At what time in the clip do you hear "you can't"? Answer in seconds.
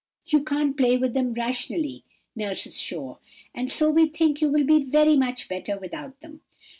0.25-0.75